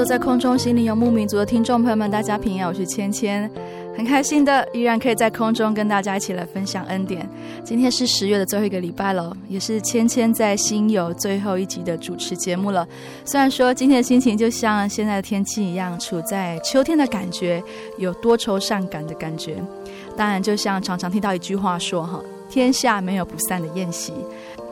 [0.00, 3.50] 坐在空中，心灵游牧民族的听众朋友们，大家平安，我是芊芊，
[3.94, 7.28] 很开心的依然可以在空中跟大家一起来分享恩典。
[7.62, 12.88] 今天是十月的最后一个礼拜了，也是芊芊在心游最后一集的主持节目了。
[13.26, 17.62] 虽然说今天的心情就像现在的天气一样，处在秋天的感觉，
[17.98, 19.62] 有多愁善感的感觉。
[20.16, 24.14] 当然，就像常常听到一句话说：“哈，天下没有不散的宴席，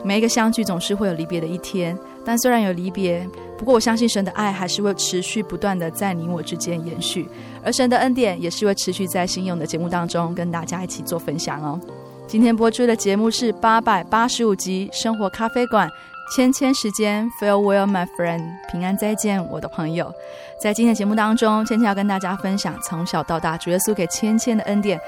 [0.03, 7.27] 每一个相聚总是会有离别的一天。”但虽然有离别，不过我相信神的爱还是会持续不断的在你我之间延续，
[7.63, 11.79] 而神的恩典也是会持续在心游的节目当中跟大家一起做分享哦。
[12.27, 15.89] 今天播出的节目是八百八十五集《生活咖啡馆》，
[16.35, 20.13] 芊芊时间，Farewell my friend，平安再见，我的朋友。
[20.61, 24.99] 在今天的节目当中，芊芊要跟大家分享从小到大主耶稣给芊芊的恩典，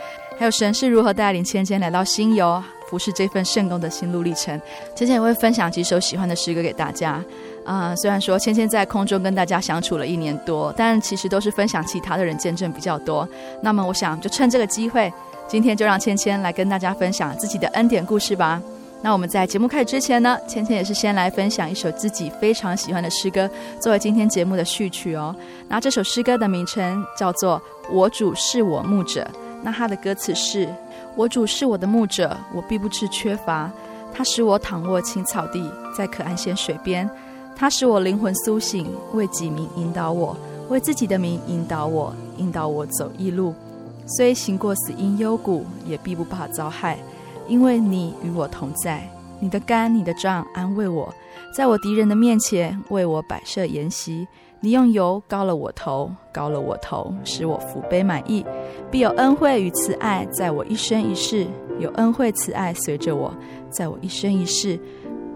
[0.42, 2.60] 还有神是如何带领芊芊来到心游。
[2.90, 4.60] 不是这份圣工的心路历程，
[4.96, 7.24] 芊芊也会分享几首喜欢的诗歌给大家。
[7.64, 13.26] 啊、虽然说芊芊在空中跟大家相处了一年多，但其实都是分享其他的人见证比较多。
[13.62, 15.14] 那么，我想就趁这个机会，
[15.48, 18.60] 今天就让芊芊来跟大家分享自己的恩典故事吧。
[19.04, 23.48] 那我们在节目开始之前呢，芊芊也是先来分享一首自己非常喜欢的诗歌，
[23.80, 25.34] 作为今天节目的序曲哦。
[25.70, 27.62] 那这首诗歌的名称叫做
[27.94, 29.22] 《我主是我牧者》，
[29.62, 30.68] 那它的歌词是。
[31.16, 33.70] 我主是我的牧者，我必不致缺乏。
[34.14, 37.10] 他使我躺卧青草地，在可安歇水边。
[37.56, 40.36] 他使我灵魂苏醒，为己名引导我，
[40.70, 43.54] 为自己的名引导我，引导我走义路。
[44.08, 46.98] 虽行过死荫幽谷，也必不怕遭害，
[47.48, 49.08] 因为你与我同在。
[49.40, 51.14] 你的竿，你的杖安慰我，
[51.56, 54.28] 在我敌人的面前为我摆设筵席。
[54.64, 58.46] 你用油膏了我头，膏了我头，使我福杯满溢。
[58.92, 61.48] 必有恩惠与慈爱在我一生一世，
[61.80, 63.34] 有恩惠慈爱随着我，
[63.72, 64.80] 在我一生一世。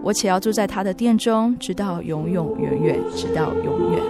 [0.04, 4.00] 我且要住在他的殿中，直到永永远远，直到永远。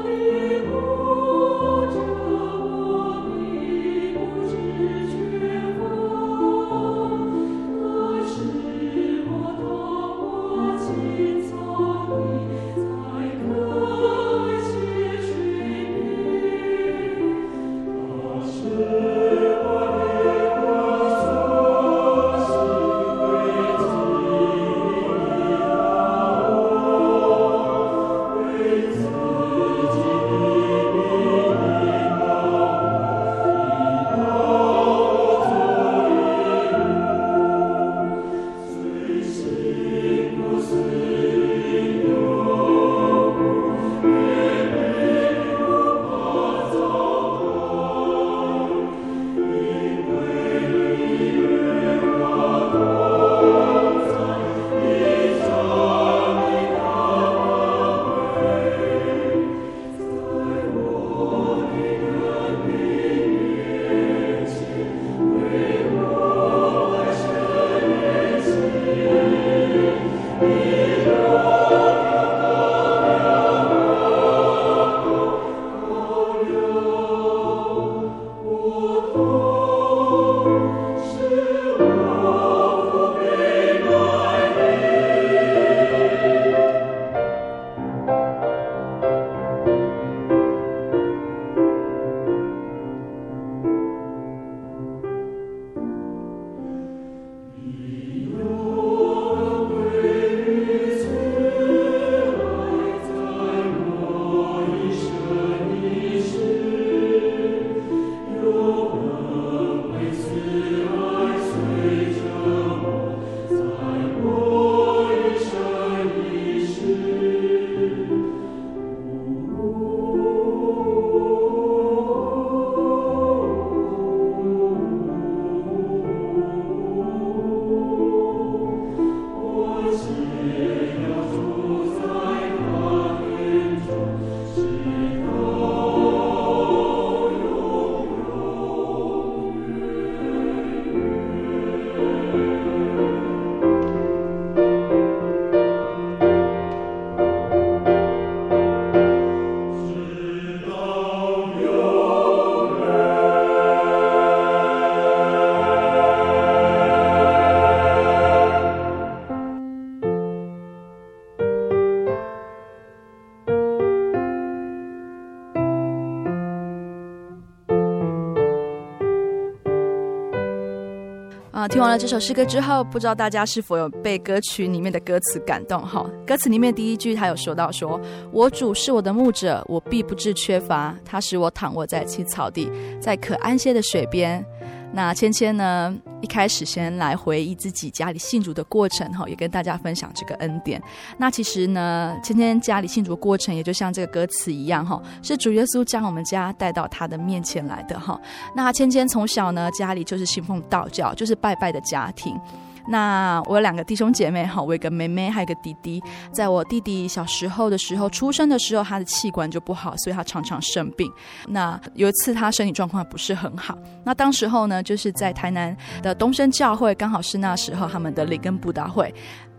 [171.69, 175.81] 听完了这首诗歌之后，不知道大家是否有被歌曲里面的歌词感动？
[175.83, 180.97] 哈，歌词里面第一句他有说到说：“说我主是我的牧者，我必不致缺乏。
[181.05, 182.71] 他使我躺卧在青草地，
[183.01, 184.45] 在可安歇的水边。”
[184.93, 190.83] 那芊芊呢，一开始先来回忆自己家里信主的过程哈，也跟大家分享这个恩典。
[191.19, 198.21] 那其实呢，芊芊家里信主的过程，也就像这个歌词一样哈，是主耶稣将我们家带到他的面前来的哈。
[198.55, 202.39] 那芊芊从小呢，家里就是信奉道教，就是拜拜的家庭。
[202.89, 206.03] 那我有两个弟兄姐妹哈，我有一个妹妹，还有一个弟弟。
[206.33, 211.11] 在我弟弟小时候的时候，出生的时候，他的器官就不好，所以他常常生病。
[211.49, 213.77] 那有一次他身体状况不是很好。
[214.05, 219.13] 那当时候呢，就是在台南的东升教会，刚好是那时候他们的里根布道会。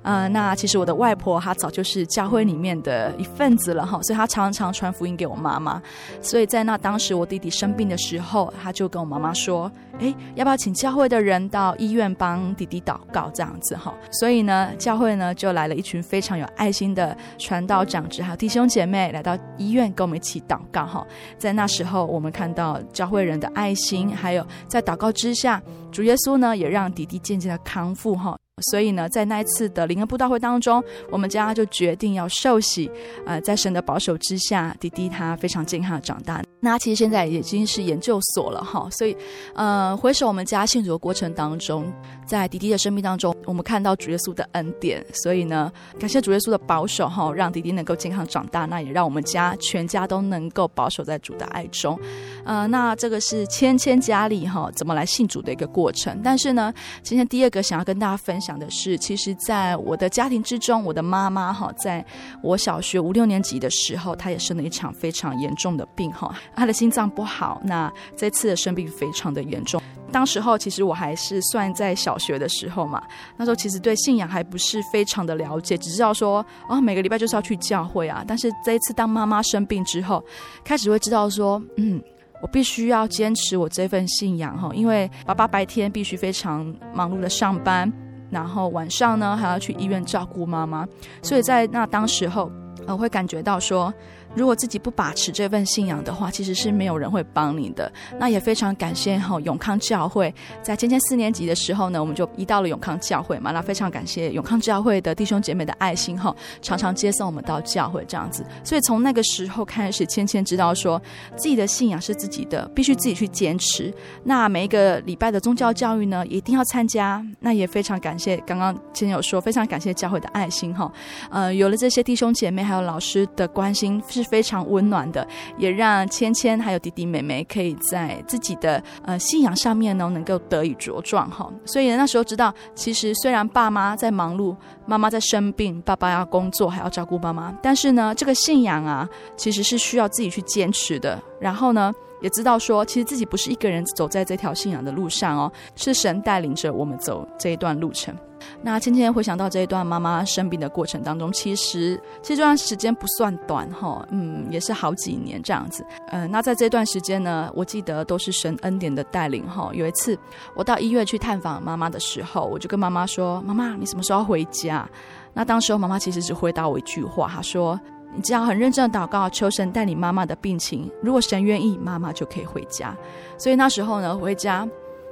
[0.08, 5.82] 呃，那其实我的外婆她早就是教会里面的一份子了哈，所以她常常传福音给我妈妈。
[6.22, 9.70] 所以在那当时我弟弟生病的时候，她就跟我妈妈说
[10.00, 21.06] ：“诶，要不要请教会的人到医院帮弟弟祷告这样子哈？”所以呢，教会呢就来了一群非常有爱心的传道长执还有弟兄姐妹来到医院跟我们一起祷告哈。
[21.38, 25.62] 在那时候，我们看到教会人的爱心，还有在祷告之下，
[25.98, 28.38] 主耶稣呢也让弟弟渐渐的康复哈。
[28.70, 32.88] 所以呢，在那一次的灵恩布道会当中，我们家就决定要受洗。
[33.26, 36.40] 呃，在神的保守之下，弟弟他非常健康的长大。
[36.60, 38.90] 那其实现在已经是研究所了哈。
[38.92, 39.16] 所以，
[39.54, 41.92] 呃，回首我们家信主的过程当中，
[42.26, 45.06] 在迪迪的生命当中，我们看到主耶稣的恩典。
[45.14, 48.66] 所以呢，感谢主耶稣的保守哈，让迪迪能够健康长大。
[48.66, 51.98] 那也让我们家全家都能够保守在主的爱中。
[52.44, 56.20] 呃，那这个是芊芊家里哈怎么来信主的一个过程。
[56.24, 58.58] 但是呢，今天第二个想要跟大家分享。
[58.58, 62.04] 的是，其实，在我的家庭之中，我的妈妈哈，在
[62.42, 69.82] 我小学五六年级的时候，她也生了一场非常严重的病哈，他的心脏不好，那这次的生病非常的严重。
[70.12, 73.02] 当时候其实我还是算在小学的时候嘛，
[73.36, 78.24] 那时候其实对信仰还不是非常的了解，只知道说哦，每个礼拜就是要去教会啊。
[78.28, 80.24] 但是这一次当妈妈生病之后，
[80.64, 82.02] 开始会知道说，嗯，
[82.42, 87.92] 我必须要坚持我这份信仰哈，因为爸爸白天必须非常忙碌的上班。
[88.32, 90.88] 然后晚上呢，还要去医院照顾妈妈，
[91.22, 92.52] 所以在那当时候，
[92.88, 93.94] 我会感觉到说。
[94.36, 97.92] 如果自己不把持这份信仰的话，其实是没有人会帮你的。
[98.20, 103.52] 那也非常感谢哈永康教会，在芊芊四年级的时候呢，我们就移到了永康教会嘛。
[103.52, 108.46] 那非常感谢永康教会的弟兄姐妹的爱心哈，常常接送我们到教会这样子。
[108.64, 111.02] 所以从那个时候开始，芊芊知道说
[111.36, 113.94] 自己的信仰是自己的，必须自己去坚持。
[114.24, 117.26] 那每一个礼拜的宗教教育呢，一定要参加。
[117.40, 120.92] 那也非常感谢刚刚芊芊有说，非常感谢教会的爱心哈。
[121.30, 124.28] 呃，有了这些弟兄姐妹还有老师的关心是。
[124.28, 125.26] 非常温暖的，
[125.58, 131.50] 也让芊芊还有弟弟妹妹可以在自己的呃信仰上面呢，能够得以茁壮哈。
[131.64, 134.54] 所以那时候知道，其实虽然爸妈在忙碌，
[134.86, 139.08] 妈妈在生病，爸爸要工作还要照顾妈妈，但是呢，这个信仰啊，
[139.38, 141.18] 其实是需要自己去坚持的。
[141.40, 148.16] 然后呢，也知道说，其实自己不是一个人走在这条信仰的路上哦，是神带领着我们走这一段路程。
[148.62, 155.84] 那芊芊回想到这一段妈妈生病的过程当中，其实其实这段时间不算短哈，嗯，也是好几年这样子。
[156.10, 159.72] 嗯、呃，那在这段时间呢，我记得都是神恩典的带领哈。
[159.74, 160.18] 有一次
[160.56, 164.88] 我到医院去探访妈妈的时候，我就跟妈妈说：“妈妈，你什么时候回家？”
[165.34, 167.80] 那当时候妈妈其实只回答我一句话，她说
[168.16, 172.96] ：“你只要很认真的祷告，求神带领妈妈的病情，如果神愿意，妈妈就可以回家。”
[173.38, 174.68] 所以那时候呢，回家。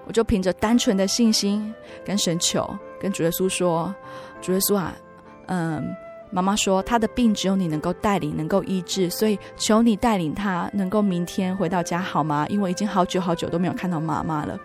[0.07, 1.73] 我就凭着单纯的信心
[2.05, 2.63] 跟神求，
[3.01, 3.91] 跟主耶稣说
[4.39, 4.93] ：“主耶稣啊，
[5.47, 5.83] 嗯，
[6.29, 12.45] 妈妈说她的病只有你能够带领，能够医治，所以求你带领她能够明天回到家好吗？
[12.49, 14.55] 因为已经好久好久都没有看到妈妈了。”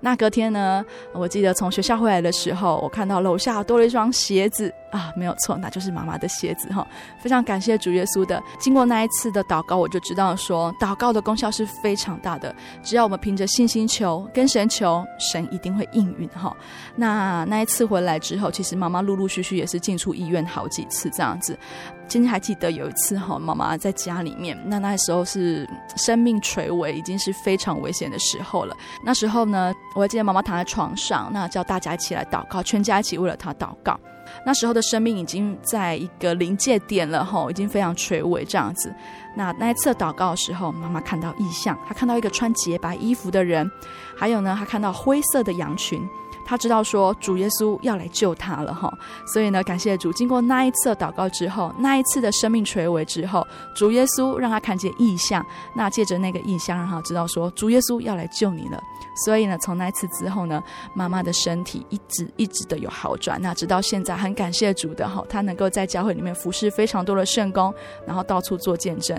[0.00, 4.72] 那隔天呢，我记得从学校回来的时候，我看到楼下多了一双鞋子。
[4.94, 6.86] 啊，没有错，那就是妈妈的鞋子哈。
[7.18, 12.54] 非常感谢主耶稣的，经过那一次的祷告，我就知道说，祷告的功效是非常大的。
[12.80, 16.56] 只要我们凭着信心求，跟神求，神一定会应允哈。
[16.94, 21.58] 那那一次回来之后，其实妈妈陆陆续续也是进出医院好几次这样子。
[22.06, 28.76] 今天还记得有一次哈，妈妈在家里面，那那时候是生命垂危，已经是非常危险的时候了。
[29.04, 33.98] 那时候呢，我还记得妈妈躺在床上，那叫大家一起来祷告，全家一起为了她祷告。
[34.44, 38.94] 那时候的生命已经在一个临界点了吼，已经非常垂危这样子。
[39.36, 43.68] 那那一次祷告的时候，妈妈看到异象，她看到一个穿洁白衣服的人，
[44.16, 46.00] 还有呢，她看到灰色的羊群，
[46.44, 48.92] 他知道说主耶稣要来救他了哈，
[49.26, 58.80] 所以呢，感谢主，经过那一次祷告之后，那一次的生命垂危之后，主耶稣让他看见异象，那借着那个异象，让他知道说主耶稣要来救你了。
[59.24, 60.62] 所以呢，从那次之后呢，
[60.94, 67.72] 妈妈的身体一直一直的有好转，那直到现在，很感谢主的哈，他能够在教会里面服侍非常多的圣工，
[68.06, 69.18] 然后到处做见证。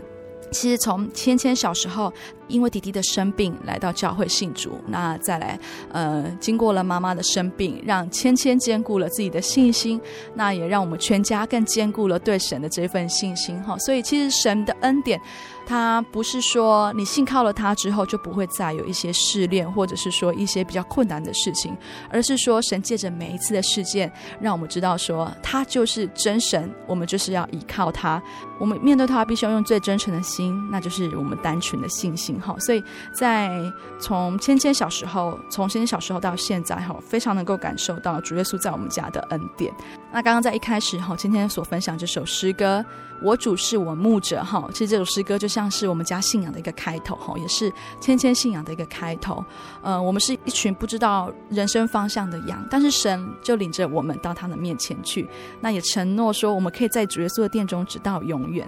[0.52, 2.12] 其实从芊芊小时候，
[2.48, 5.60] 因为弟弟的生病来到教会信主，那再来，
[5.92, 10.00] 呃，经过了妈妈的生病，让芊芊坚固了自己的信心，
[10.36, 13.78] 那也让我们全家更坚固了对神的这份信心哈。
[13.80, 15.20] 所以其实神的恩典，
[15.66, 21.76] 他不是说你信靠了他之后就不会再有一些试炼，或者是说一些比较困难的事情，
[22.10, 28.22] 而是说神借着每一次的事件，让我们知道说他就是真神，我们就是要依靠他，
[28.58, 32.56] 我们面对他必须要用最真诚的心，那就是我们单纯的信心哈。
[32.60, 33.62] 所以在
[34.00, 39.74] 从芊芊小时候，从芊芊小时候到现在哈，非常能够感受到主耶稣在我们家的恩典。
[40.12, 42.84] 那刚刚在一开始哈，芊芊所分享这首诗歌。
[43.22, 47.72] 我主是我牧者，哈，其实这首诗歌就像是我们家信仰的一个开头，哈，也是
[48.02, 49.44] 芊芊信仰的一个开头。
[49.82, 55.26] 呃，我们是一群不知道人生方向的羊，但是神就领着我们到他的面前去，
[55.62, 58.68] 那也承诺说我们可以在主耶稣的殿中直到永远。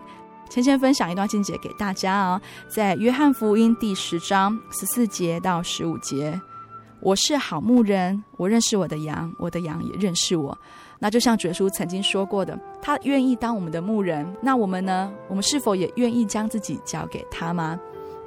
[0.50, 6.40] 芊芊分享一段经节给大家啊、在约翰福音第十章十四节到十五节，
[7.02, 10.58] 我是好牧人，我认识我的羊，我的羊也认识我。
[11.00, 14.26] 那就像主耶稣曾经说过的，他愿意当我们的牧人。
[14.42, 15.12] 那我们呢？
[15.28, 17.78] 我们是否也愿意将自己交给他吗？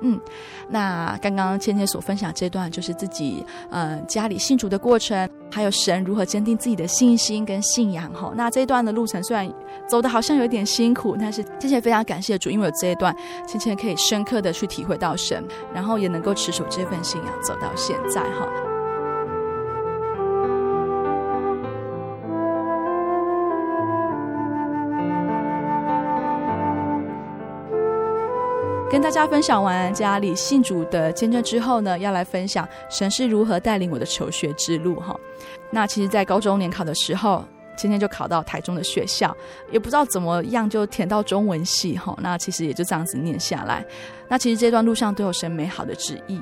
[0.02, 0.20] 嗯，
[0.68, 8.12] 那刚刚芊芊所分享这段，就是自己呃家里信主的过程，还有神如何坚定自己的信心跟信仰。
[8.12, 9.50] 哈，那这一段的路程虽然
[9.86, 13.14] 走的好像有点辛苦，但是芊芊非常感谢主，因为有这一段，
[13.46, 18.22] 芊芊可以深刻的去体会到神，然后也能够持守这份信仰走到现在。
[18.22, 18.69] 哈。
[28.90, 35.16] 跟大家分享完家里信主的见证之后呢，要来分享神是如何带领我的求学之路哈。
[35.70, 37.44] 那其实，在高中联考的时候，
[37.76, 39.34] 今天就考到台中的学校，
[39.70, 42.18] 也不知道怎么样就填到中文系哈。
[42.20, 43.86] 那其实也就这样子念下来。
[44.26, 46.40] 那其实这段路上都有神美好的旨意。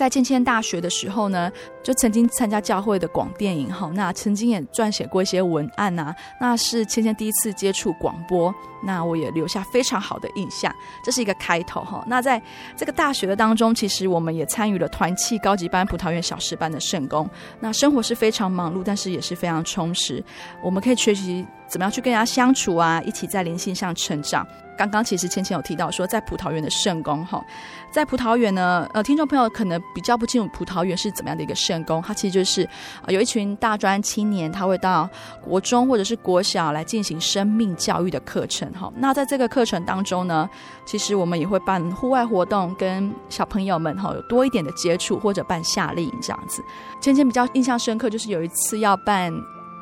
[0.00, 1.52] 在芊芊大学的时候呢，
[1.82, 8.50] 就曾经参加教会的广电影哈，那曾经也撰写过一些文案呐、啊，那是芊芊第一次接触广播，
[8.82, 12.02] 那我也留下非常好的印象，这是一个开头哈。
[12.06, 12.40] 那在
[12.78, 17.28] 这个大学的当中，其实我们也参与了团契高级班、葡萄园小师班的圣工，
[17.60, 20.24] 那生活是非常忙碌，但是也是非常充实，
[20.62, 24.46] 我们可以学习怎么样去跟人家相处啊，一起在灵性上成长。
[24.80, 27.44] 刚刚其实芊芊有提到说，在葡萄园的圣工哈，
[27.90, 32.66] 在葡萄园呢，呃，听众朋友可能比较不清楚葡萄园是怎么样的一个圣工，它其实就是
[33.04, 35.06] 呃有一群大专青年，他会到
[35.42, 38.90] 国中或者是国小来进行生命教育的课程哈。
[38.96, 40.48] 那在这个课程当中呢，
[40.86, 46.64] 其实我们也会办户外活动，跟小朋友们哈有多一点的接触，或者办夏令营这样子。
[47.02, 49.30] 芊芊比较印象深刻，就是有一次要办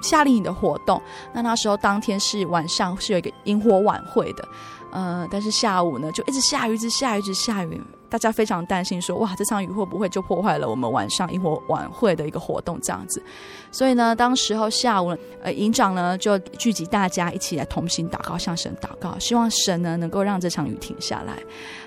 [0.02, 1.00] 夏令营的活动，
[1.32, 4.48] 那那时候当天是晚上，是有一个营火晚会的。
[4.90, 7.80] 呃，但是下午呢，就一直下雨，一直下雨，一直下雨。
[8.08, 13.22] 大家非常担心说，哇，这场雨会不会就破坏了我们晚上萤火晚会的一个活动这样子？
[13.70, 21.34] 所以呢，当时候下午，呃，营长呢就聚集大家一起来同心祷告，向神祷告，希望神呢能够让这场雨停下来。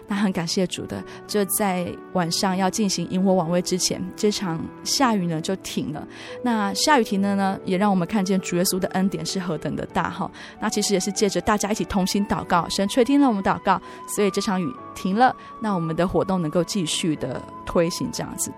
[0.07, 6.05] 那很感谢主的，就在晚上要进行萤火晚会之前，这场下雨呢就停了。
[6.43, 10.29] 那下雨停了呢，也让我们看见主耶稣的恩典是何等的大哈。
[10.59, 15.33] 那其实也是借着大家一起同心祷告，神垂听了我们祷告，所以这场雨停了。
[15.61, 18.51] 那我们的活动能够继续的推行这样子。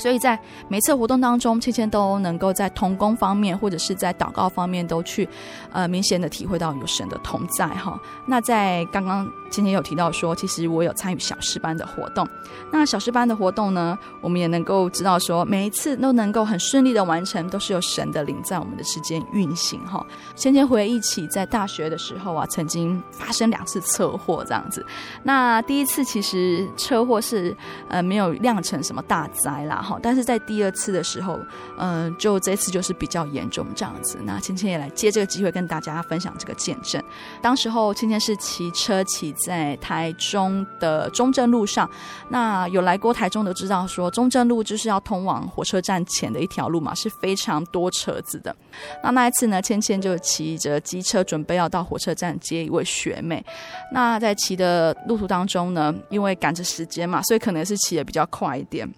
[0.00, 0.38] 所以在
[0.68, 5.28] 每次活动当中，芊芊都能够在同工方面或者是在祷告方面都去，
[5.70, 8.00] 呃，明显的体会到有神的同在哈。
[8.26, 12.26] 那在刚刚芊芊有提到说，其实我有参与小师班的活动。
[12.72, 20.04] 那小师班的活动呢，我们也能够知道说，每一次都能够很顺利的完成，都是有神的灵在我们的时间运行哈。
[20.34, 24.84] 芊芊回忆起在大学的时候啊，曾经发生两次车祸这样子。
[25.24, 27.54] 那第一次其实车祸是
[27.88, 29.82] 呃没有酿成什么大灾啦。
[29.90, 31.36] 好，但是在第二次的时候，
[31.76, 34.16] 嗯、就这次就是比较严重这样子。
[34.22, 37.02] 那芊芊也来借这个机会跟大家分享这个见证。
[37.42, 41.90] 当时候芊芊是骑车骑在台中的中正路上，
[42.28, 48.54] 那有来过台中的知道说，中正路就是要通往火车站前的一条路嘛，是非常多车子的。
[49.02, 53.44] 那那一次呢，芊芊就骑着机车准备要到火车站接一位学妹。
[53.92, 58.88] 那在骑的路途当中呢，因为赶着时间嘛，所以可能是骑的比较快一点。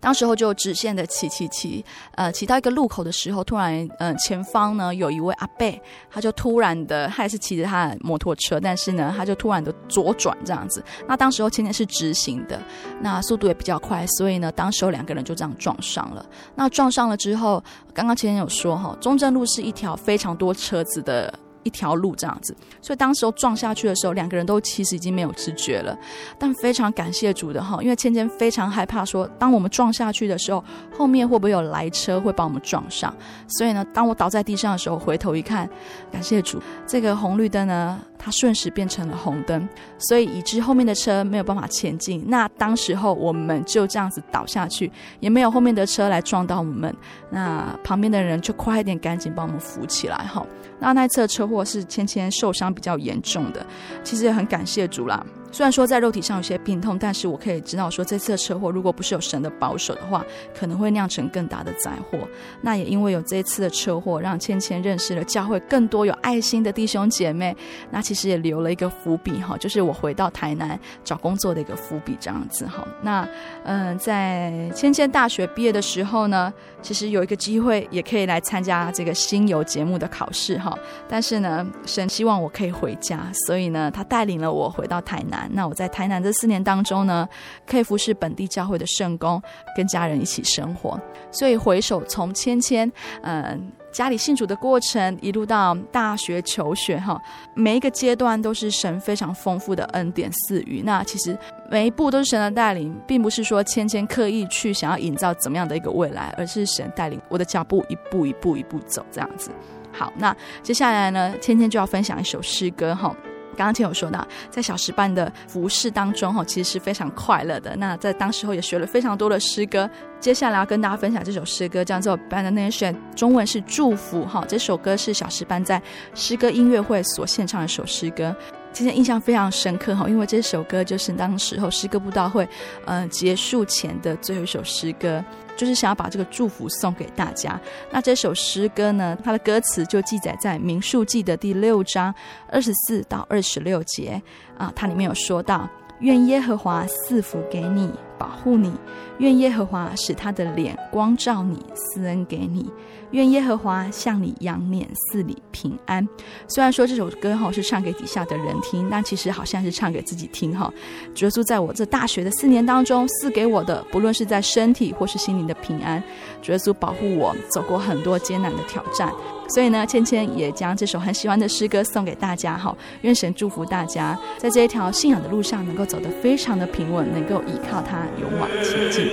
[0.00, 1.84] 当时候就直线的骑骑骑，
[2.16, 10.82] 呃，骑到一个路口的时候，突然，呃，前方呢有一位阿伯，他就突然的，他也是骑着他的摩托车，但是呢，他就突然的左转这样子。
[11.06, 12.60] 那当时候前面是直行的，
[13.00, 16.24] 那速度也比较快，所以呢，当时候两个人就这样撞上了。
[16.54, 17.62] 那撞上了之后，
[17.94, 21.32] 刚刚前面有说哈，中正路是一条非常多车子的。
[21.62, 25.96] 一条路这样子，所以当时候撞下去的时候，两个人都其实已经没有知觉了。
[26.38, 30.62] 但非常感谢主的哈，因为芊芊非常害怕说，当我们撞下去的时候，
[30.96, 33.14] 后面会不会有来车会把我们撞上？
[33.48, 35.68] 所以呢，当我倒在地上的时候，回头一看，
[36.10, 42.24] 感谢主，这个红绿灯呢，它瞬时变成了红灯，所以以致后面的车没有办法前进。
[42.28, 44.90] 那当时候我们就这样子倒下去，
[45.20, 46.94] 也没有后面的车来撞到我们。
[47.30, 50.44] 那旁边的人就快一点，赶紧帮我们扶起来哈。
[50.78, 53.64] 那那次车或是芊芊受伤比较严重的，
[54.02, 55.24] 其实也很感谢主啦。
[55.52, 60.24] 虽然说在肉体上有些病痛，但是我可以知道说，这次的车祸如果不是有神的保守的话，
[60.58, 62.18] 可能会酿成更大的灾祸。
[62.62, 67.54] 那也因为有这一次的车祸，让芊芊认识了教会更多有爱心的弟兄姐妹。
[67.90, 72.82] 那其实也留了一个伏笔哈，就是我回到台南找工作的一个伏笔这样子哈。
[73.02, 73.28] 那
[73.64, 76.50] 嗯，在芊芊大学毕业的时候呢，
[76.80, 80.74] 其实有一个机会也可以来参加这个新游节目的考试哈。
[81.06, 85.41] 但是呢，神希望我可以回家，所以呢，他带领了我回到台南。
[85.52, 87.28] 那我在台南这四年当中呢，
[87.66, 89.42] 可以服侍本地教会的圣工，
[89.76, 91.00] 跟家人一起生活。
[91.30, 92.90] 所以回首从芊芊，
[93.22, 97.20] 嗯，家里信主的过程，一路到大学求学，哈，
[97.54, 100.82] 每一个阶段都是神非常丰富的恩典赐予。
[100.84, 101.36] 那其实
[101.70, 109.50] 每一步都是神的带领，并不是说芊芊刻意去想要营造怎么样的一个未来，而是神带领我的脚步一步一步一步走这样子。
[109.92, 113.14] 好，那接下来呢，芊芊就要分享一首诗歌，哈。
[113.56, 117.76] 刚刚听我说到，在小时班的服饰当中，哈，其实是非常快乐的。
[117.76, 119.88] 那在当时候也学了非常多的诗歌。
[120.20, 124.24] 接下来要跟大家分享这首诗歌，叫做《Benediction》，中文是祝福。
[124.24, 125.82] 哈，这首歌是小时班在
[126.14, 128.34] 诗歌音乐会所献唱的一首诗歌。
[128.72, 132.48] 今天印象非常深刻哈，因为这首歌就是当时候诗歌布道会，
[132.86, 135.22] 呃，结束前的最后一首诗歌。
[135.54, 137.60] 就是想要把这个祝福送给大家。
[137.90, 142.12] 那这首诗歌呢，它的歌词就记载在《民数记》的第六章
[142.48, 144.20] 二十四到二十六节
[144.56, 145.68] 啊，它里面有说到：
[146.00, 148.70] 愿耶和华赐福给你，保护你；
[149.18, 152.70] 愿耶和华使他的脸光照你，赐恩给你。
[153.10, 156.08] 愿耶和华向你扬脸，赐你平安。
[156.46, 160.72] 虽然说这首歌哈是唱给底下的人听，但其实好像是唱给自己听哈。
[161.16, 166.00] 主耶稣在我这大学的四年当中赐给我的，不论是在身体或是心灵的平安，
[166.40, 169.12] 主耶稣保护我走过很多艰难的挑战。
[169.48, 172.74] 所以呢，芊芊也将这首很喜欢的诗歌送给大家哈。
[173.02, 179.12] 愿神祝福大家，在这一条信仰的路上能够走得非常的平稳，能够依靠他勇往前进。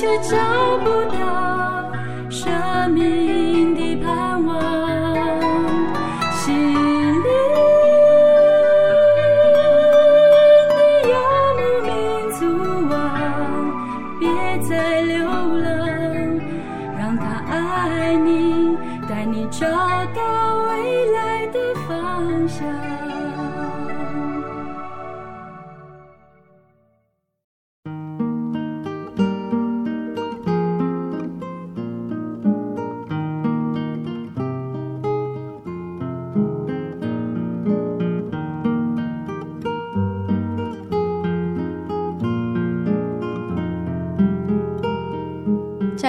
[0.00, 1.49] 却找不到。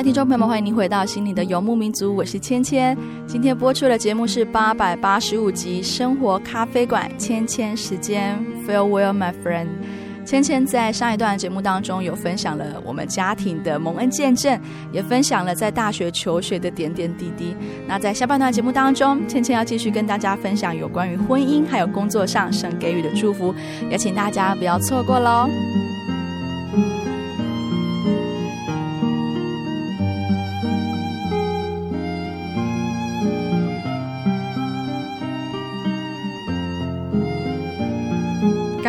[0.04, 2.98] 听众朋友们，欢迎您回到心灵的游牧民族，我是千千。
[3.28, 9.68] 今天播出的节目是八百八十五集《生活咖啡馆》，千千时间，Farewell my friend。
[10.26, 14.60] 千千在上一段节目当中有分享了我们家庭的蒙恩见证，
[14.92, 17.56] 也分享了在大学求学的点点滴滴。
[17.88, 23.54] 那在下半段节目当中，千千要继续跟大家分享有关于婚姻还有工作上神给予的祝福，
[23.92, 25.48] 也请大家不要错过喽。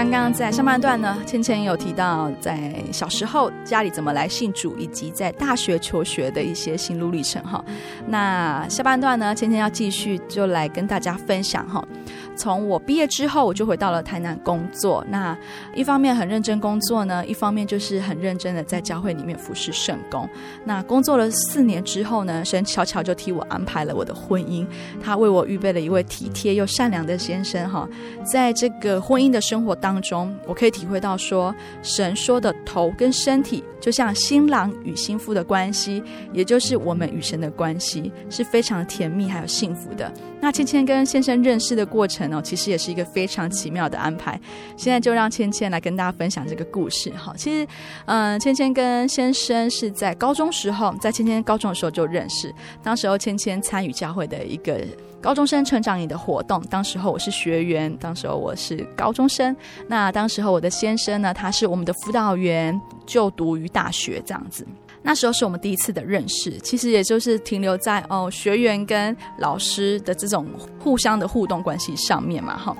[0.02, 7.64] 刚刚在上半段呢，芊芊有提到在小时候家里怎么来信主，以及在大学求学的一些心路历程哈。
[8.08, 11.86] 那下半段呢，芊芊要继续就来跟大家分享哈。
[12.34, 15.04] 从我毕业之后，我就回到了台南工作。
[15.08, 15.38] 那
[15.72, 20.28] 一方面很认真工作呢，一方面就是很认真的在教会里面服侍圣工。
[20.64, 24.66] 那工作了四年之后呢，神悄悄就替我安排了我的婚姻。
[25.00, 27.88] 他为我预备了一位体贴又善良的先生哈。
[28.24, 36.02] 在这个婚姻的生活当当中，我可以体会到说，神说的头跟身体，就像新郎与新妇的关系，
[36.32, 40.10] 也就是我们与神的关系，是非常甜蜜还有幸福的。
[40.40, 44.40] 那芊芊跟先生认识的过程呢，其实也是一个非常奇妙的安排。
[44.76, 47.34] 现在就让芊芊来跟大家分享这个故事哈。
[47.36, 47.68] 其实，
[48.06, 52.52] 嗯，芊芊跟先生是在高中时候，在芊芊高中的时候就认识。
[52.82, 54.80] 当时候芊芊参与教会的一个
[55.22, 59.54] 高中生成长营的活动，当时候我是学员，当时候我是高中生。
[59.86, 64.66] 那当时候我的先生呢，他是我们的辅导员，就读于大学这样子。
[65.00, 70.44] 那时候是我们第一次的认识，其实也就是停留在哦学员跟老师的这种
[70.80, 72.76] 互相的互动关系上面嘛，哈。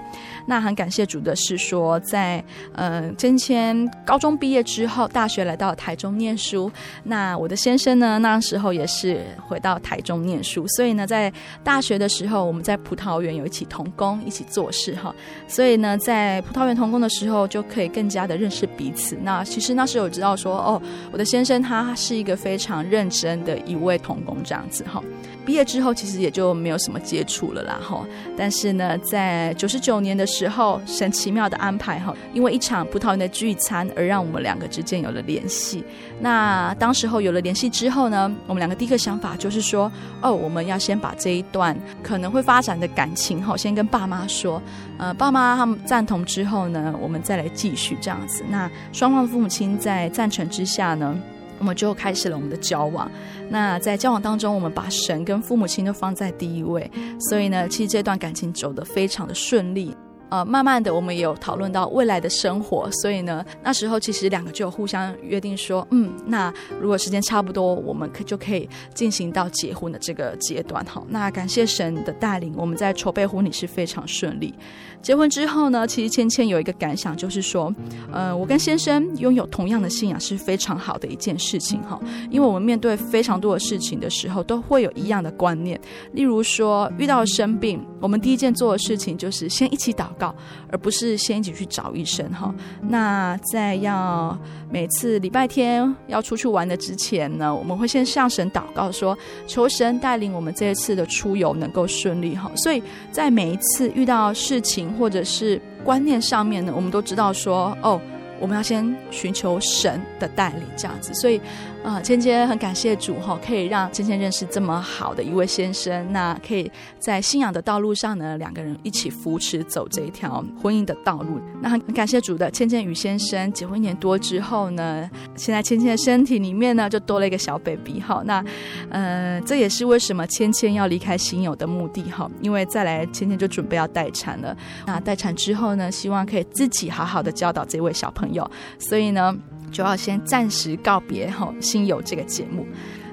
[0.46, 2.42] 那很感谢主的是说，在
[2.74, 6.70] 嗯，千千高中毕业之后，大学来到台中念书。
[7.04, 15.14] 那我的先生呢，那时候也是回到台中念书，所以呢，在大学的时候，我们在葡萄园有一起同工，一起做事哈。
[15.46, 19.16] 所以呢，在葡萄园同工的时候，就可以更加的认识彼此。
[19.22, 25.02] 那其实那时候我知道说，哦，我的先生他是一个非常认真的一位同工这样子哈。
[25.44, 28.06] 毕业之后，其实也就没有什么接触了啦哈。
[28.36, 35.84] 但是呢，在九十九年的时候，神奇妙的安排哈，因为一场葡萄园的聚餐而让我们两个之间有了联系。
[36.18, 39.92] 那当时候有了联系之后呢，我们两个第一个想法就是说，
[40.22, 44.60] 哦，我们要先把这一段可能会发展的感情哈，先跟爸妈说。
[44.98, 48.42] 呃，爸妈他们赞同之后呢，我们再来继续这样子。
[48.48, 51.18] 那双方的父母亲在赞成之下呢，
[51.58, 53.10] 我们就开始了我们的交往。
[53.48, 59.94] 那在交往当中，我们把神跟父母亲都放在第一位，所以呢，其实这段感情走得非常的顺利。
[60.32, 71.04] 呃，慢慢的我们也有讨论到未来的生活，所以呢，那时候其实两个就互相约定说，嗯，那如果时间差不多，我们可就可以进行到结婚的这个阶段哈。
[71.10, 74.54] 那感谢神的带领，我们在筹备婚礼是非常顺利。
[75.02, 77.74] 结婚之后呢，其实芊芊有一个感想，就是说，
[78.10, 85.78] 呃，我跟先生拥有同样的信仰是非常好的一件事情哈，因为我们面对非常多的事情的时候，都会有一样的观念。
[86.12, 90.21] 例如说，遇到生病，我们第一件做的事情就是先一起祷告，
[90.70, 92.54] 而不是先一起去找医生哈。
[92.82, 94.38] 那在要
[94.70, 102.50] 每次礼拜天要出去玩的之前呢，我们会先向神祷告说，求神带领我们这一次的出游能够顺利哈。
[102.56, 107.98] 所以在每一次遇到事情，或者是观念上面呢，我们都知道说，哦，
[108.38, 111.40] 我们要先寻求神的带领，这样子，所以。
[111.82, 121.40] 啊，芊芊很感谢主哈，可以让芊芊认识这么好的一位先生，那可以在信仰的道路上呢，两个人一起扶持走这一条婚姻的道路。
[121.60, 128.22] 那很感谢主的，芊芊与先生结婚一年多之后呢，现在芊芊的身体里面呢就多了一个小 baby 哈。
[128.24, 128.44] 那
[128.88, 134.56] 呃，这也是为什么芊芊要离开新友的目的哈，因为再来芊芊就准备要待产了。
[134.86, 139.36] 那待产之后呢，希望可以自己好好的教导这位小朋友，所以呢。
[139.72, 142.64] 就要先暂时告别哈，心友这个节目。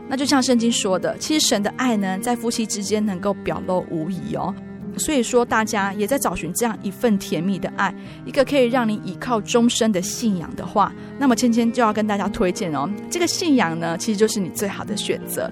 [0.07, 4.53] 那就像圣经说的，其实神的爱呢，在夫妻之间能够表露无遗哦。
[4.97, 7.93] 所以说，大家也在找寻这样一份甜蜜的爱，
[8.25, 12.89] 一个可以让你倚靠终身的信仰的话，那么芊芊就要跟大家推荐哦。
[13.09, 15.49] 这个信仰呢，其实就是你最好的选择。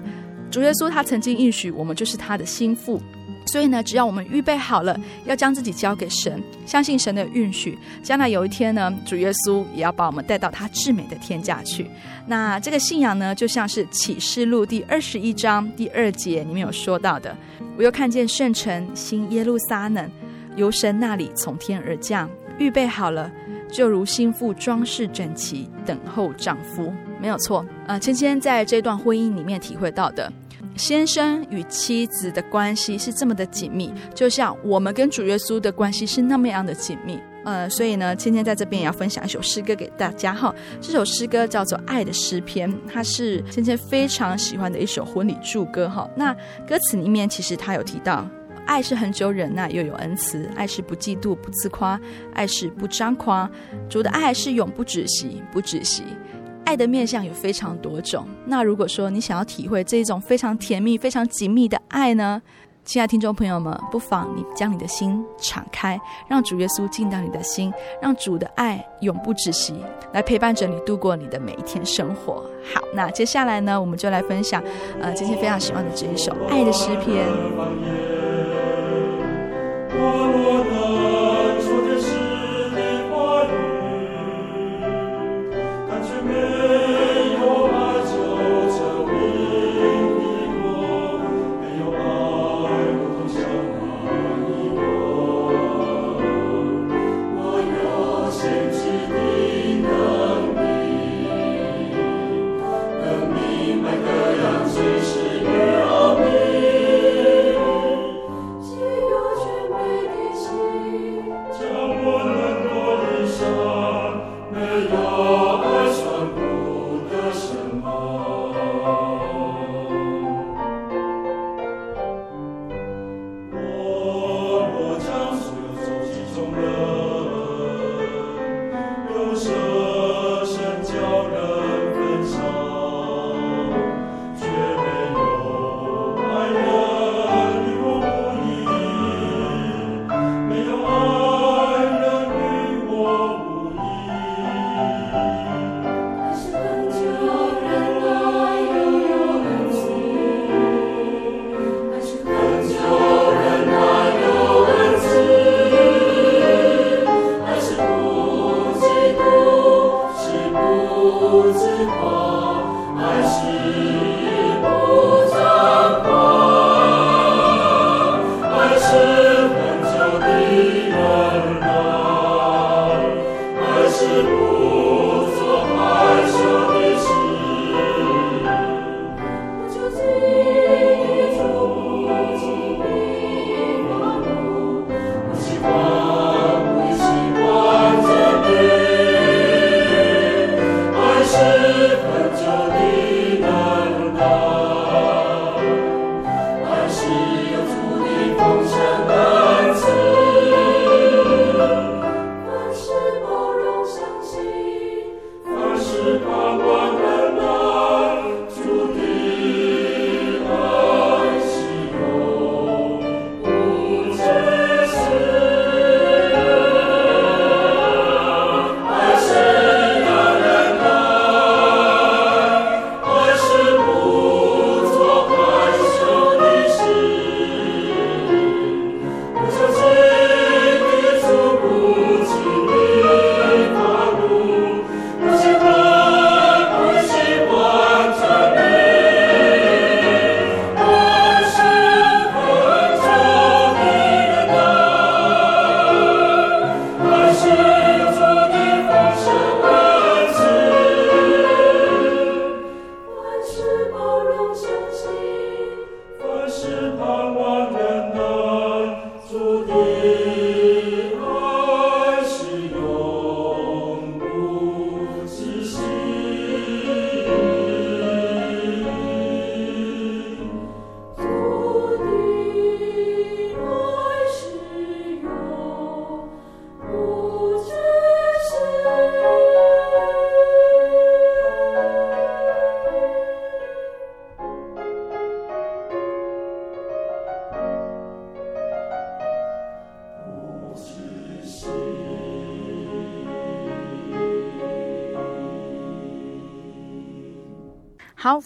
[0.50, 3.00] 主耶稣他曾经应许我们，就是他的心腹。
[3.48, 11.90] 所以呢，只要我们预备好了，要将自己交给神，相信神的允许，将来有一天呢，主耶稣也要把我们带到他至美的天家去。
[12.26, 17.34] 那这个信仰呢，就像是启示录第二十一章第二节里面有说到的
[17.76, 20.10] ：“我又看见圣城新耶路撒冷
[20.56, 23.30] 由神那里从天而降，预备好了，
[23.72, 30.32] 就如新妇装饰整齐，等候丈夫。”没有错，呃，芊芊在这段婚姻里面体会到的。
[30.76, 37.18] 先生与妻子的关系是这么的紧密，就像我们跟主耶稣的关系是那么样的紧密。
[37.44, 40.54] 呃，所以呢，芊芊在这边也要分享一首诗歌给大家哈。
[40.82, 46.06] 这首诗歌叫做《爱的诗篇》，它是芊芊非常喜欢的一首婚礼祝歌哈。
[46.14, 46.34] 那
[46.66, 48.28] 歌词里面其实他有提到，
[48.66, 51.98] 爱是恒久忍耐，又有恩慈；爱是不嫉妒，不自夸；
[52.34, 53.50] 爱是不张狂。
[53.88, 56.02] 主的爱是永不止息，不止息。
[56.68, 58.26] 爱的面向有非常多种。
[58.44, 62.42] 那如果说你想要体会这一种非常甜蜜、非常紧密的爱呢，
[62.84, 72.44] 亲爱的听众朋友们，不妨你将你的心敞开，让主耶稣进到你的心，让主的爱永不止息，来陪伴着你度过你的每一天生活。
[72.74, 74.62] 好，那接下来呢，我们就来分享，
[75.00, 77.26] 呃，今天非常喜欢的这一首《爱的诗篇》。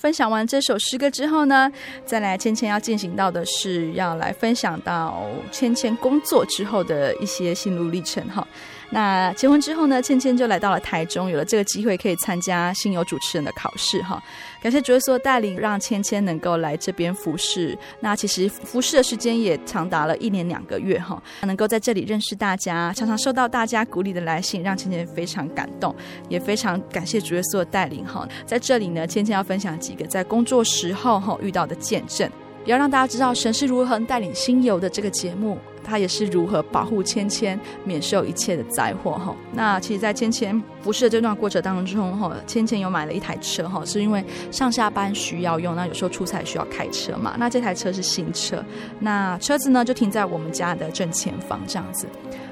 [0.03, 1.71] 分享完这首诗歌之后呢，
[2.05, 8.45] 再来芊芊要进行到的是要来分享到芊芊工作之后的一些心路历程哈。
[8.93, 14.23] 那结婚之后呢，芊芊就来到了台中，有了这个机会可以参加新友主持人的考试哈。
[14.63, 17.77] 感谢主耶稣带领，让芊芊能够来这边服侍。
[18.01, 25.97] 那其实服侍的时间也长达了一年两个月哈，能够在这里认识大家，常常收到大家鼓励的来信，让芊芊非常感动，
[26.29, 28.29] 也非常感谢主耶稣的带领哈。
[28.47, 32.31] 在这里呢，芊芊要分享几个在工作时候哈遇到的见证，
[32.65, 35.59] 也要让大家知道神是如何带领新友的这个节目。
[35.85, 39.35] 他也是如何保护芊芊免受一切的灾祸哈？
[39.53, 47.35] 那其实，在芊芊服侍的这段过程当中哈，芊芊有买了一台车哈，是因为上下班需要用，那有时候出差需要开车嘛。
[47.37, 48.65] 那这台车是新车，
[49.01, 52.07] 那车子呢就停在我们家的正前方这样子。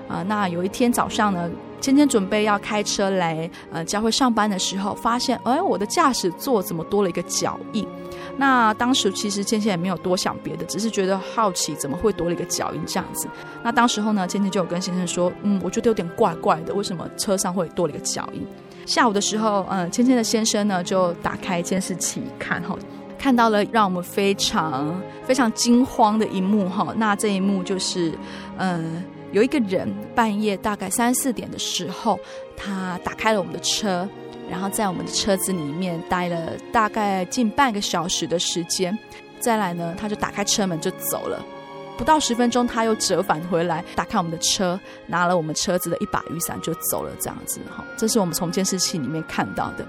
[0.08, 1.48] 啊、那有一天早上呢，
[1.80, 7.86] 芊芊准备要开车来呃教会上班的时候，发现哎，我的驾驶座怎么多了一个脚印？
[8.40, 13.28] 那当时其实芊芊也没有多想别的，只是觉得好奇，怎么会多了一个脚印这样子。
[13.62, 18.42] 那当时候呢，芊芊就有跟先生说，嗯，我觉得有点怪怪的，为什么车上会多了一个脚印？
[18.86, 22.74] 下午的时候，嗯，芊芊的先生呢就打开监视器看哈，
[23.18, 26.94] 看到了让我们非常非常惊慌的一幕哈。
[26.96, 28.10] 那这一幕就是，
[28.56, 32.18] 嗯，有一个人半夜大概三四点的时候，
[32.56, 34.08] 他打开了我们的车。
[34.50, 38.98] 然后在我们的车子里面待了大概近半个小时的时间，
[39.38, 41.40] 再来呢，他就打开车门就走了。
[41.96, 47.12] 不到十分钟，他又折返回来，打开我们的车，拿了我们车子的一把雨伞就走了。
[47.20, 49.86] 这样子哈，这是我们从监视器里面看到的。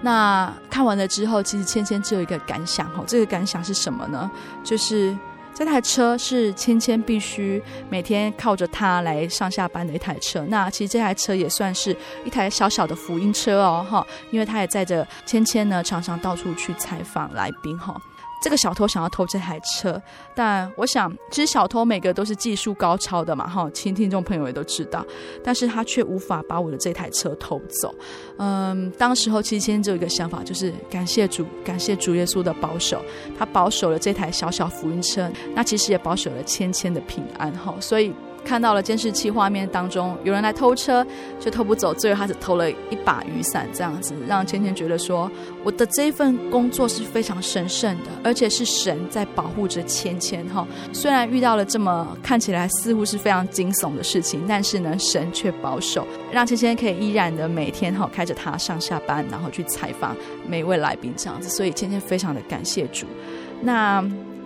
[0.00, 4.30] 那看完了之后，其实芊芊只有一个感想哈，这个感想是什么呢？
[4.62, 5.16] 就是。
[5.54, 10.44] 这台车是芊芊必须每天靠着它来上下班的一台车。
[10.48, 17.94] 那其实这台车也算是一台小小的福音车哦，哈，因为它也载着芊芊呢，常常到处去采访来宾，哈。
[18.44, 19.98] 这个小偷想要偷这台车，
[20.34, 25.02] 但我想，其实小偷每个都是技术高超的嘛，哈，亲听众朋友也都知道，
[25.42, 27.94] 但是他却无法把我的这台车偷走。
[28.36, 33.02] 嗯，当时候其实芊芊只有一个想法，就是感谢主，感谢主耶稣的保守，
[33.38, 38.12] 他保守了这台小小福音车，那其实也保守了芊芊的平安，哈，所以。
[38.44, 41.04] 看到了监视器画面当中有人来偷车，
[41.40, 45.30] 却偷不走，最后他只偷了一把雨伞，这样子让芊芊觉得说，
[45.64, 50.66] 我的这一份工作是非常神圣的，而且是神在保护着芊芊哈。
[50.92, 60.14] 虽然遇到了这么看起来似乎是非常惊悚的事情，但是呢，神却保守，让芊芊可以依然的每天哈开着它上下班，然后去采访
[60.46, 63.06] 每一位来宾这样子，所以芊芊非常的感谢主。
[63.62, 64.04] 那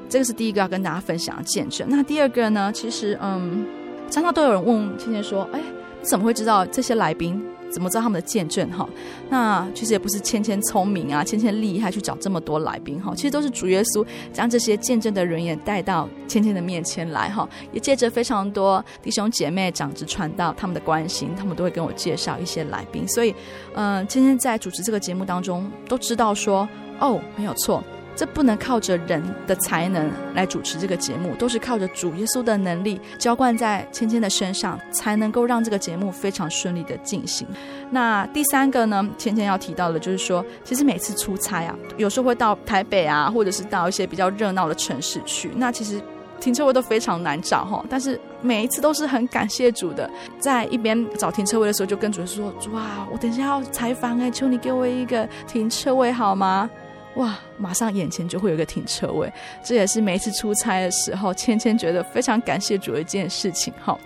[0.08, 1.86] 这个是第一个要跟大家分享的见证。
[1.90, 3.66] 那第二个呢，其实嗯。
[4.10, 5.60] 常常都有人问芊芊说：“哎，
[6.00, 7.42] 你怎么会知道这些来宾？
[7.70, 8.66] 怎么知道他们的见证？
[8.70, 8.88] 哈，
[9.28, 13.12] 那其实也不是芊芊聪明啊，芊芊厉害去找这么多来宾哈。
[13.14, 14.02] 其实都是主耶稣
[14.32, 17.46] 将这些见证的人也带到芊芊的面前来哈。
[17.70, 23.06] 也借着非常多弟兄姐妹、长子传道他们的关心，他们都会跟我介绍一些来宾。
[23.06, 23.34] 所以，
[23.74, 26.66] 嗯，芊芊在主持这个节目当中都知道说，
[27.00, 27.84] 哦，没有错。”
[28.18, 37.46] 这不能靠着人的才能来主持这个节目，都是靠着主耶稣的能力浇灌在芊芊的身上，才能够让这个节目非常顺利的进行。
[37.92, 46.02] 那第三个呢，芊芊要提到的，就是说，其实每次出差啊，有时候会到台北啊，或者是到一些比较热闹的城市去，那其实
[46.40, 47.84] 停车位都非常难找哈。
[47.88, 50.10] 但是每一次都是很感谢主的，
[50.40, 56.68] 在一边找停车位的时候，就跟主说：“主啊，我等一下要采访哎，求你给我一个停车位好吗？”
[57.14, 59.32] 哇，马上眼前就会有一个停车位，
[59.64, 63.98] 这也是每一次出差的时候，芊芊觉得非常感谢主的一件事情哈。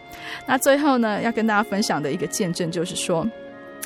[0.46, 3.26] 那最后呢，要跟大家分享的一个见证就是说，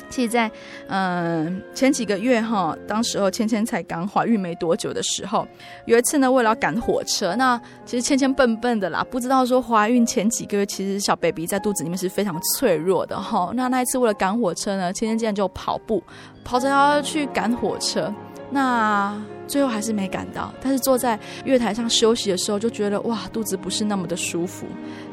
[0.09, 0.49] 其实在
[0.87, 5.45] 嗯、前几个月哈，当时候芊芊才刚怀孕没多久的时候，
[5.85, 13.51] 有一次呢，为了要赶火车，那其实芊芊笨笨的啦，不知道说怀孕前几个月其实小 baby 在肚子里面是非常脆弱的哈。
[13.55, 16.01] 那那一次为了赶火车呢，芊芊竟然就跑步，
[16.45, 18.13] 跑着要去赶火车。
[18.49, 24.65] 那最后还是没赶到，但是坐在月台上休息的时候，就觉得哇，肚子不是那么的舒服。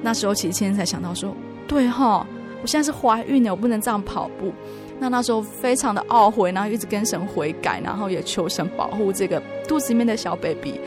[0.02, 1.34] 那时候其实千千才想到说，
[1.66, 2.26] 对哈，
[2.62, 4.52] 我现在是怀孕了，我不能这样跑步。
[5.00, 10.80] 那那时候非常的懊悔，然后一直跟神悔改，然后也求神保护这个肚子里面的小 baby。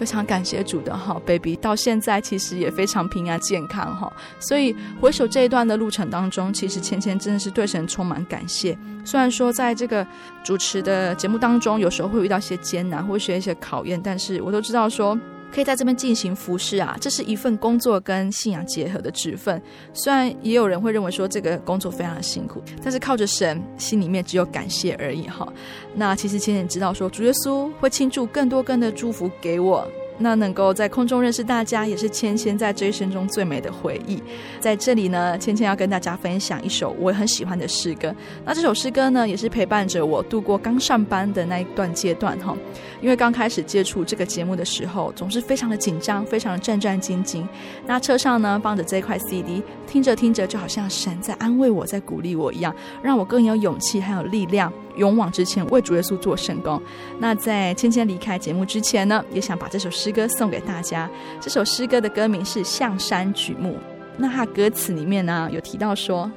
[0.00, 8.76] 非常感谢主的哈，baby 到现在其实也非常平安健康哈，所以回首这一段的路程当中，其实芊芊真的是对神充满感谢。
[9.04, 10.06] 虽然说在这个
[10.42, 15.18] 主持的节目当中，有时候会遇到一些艰难，会学一些考验，但是我都知道说。
[15.52, 19.60] 可以在这边进行服侍啊，这是一份工作跟信仰结合的职分。
[19.92, 25.46] 虽然也有人会认为说这个工作非常的辛苦，但是靠着神，心里面只有感谢而已哈。
[25.94, 29.86] 那其实千千知道说，主耶稣会倾注更多更多的祝福给我。
[30.22, 34.22] 那能够在空中认识大家，也是千千在这一生中最美的回忆。
[34.58, 38.14] 在这里呢，千千要跟大家分享一首我很喜欢的诗歌。
[38.44, 42.54] 那这首诗歌呢，也是陪伴着我度过刚上班的那一段阶段哈。
[43.00, 47.46] 因为刚开始接触这个节目的时候，总是非常的紧张，非常的战战兢兢。
[47.86, 54.72] 那车上呢，放着这块 CD，听着听着，就好像神在安慰我，在鼓励我一样，让我更有勇气，还有力量。
[54.96, 56.80] 勇往直前，为主耶稣做圣工。
[57.20, 61.08] 那在芊芊离开节目之前呢，也想把这首诗歌送给大家。
[61.40, 63.70] 这首诗歌的歌名是《向山举目》。
[64.18, 66.30] 那它歌词里面呢，有提到说：“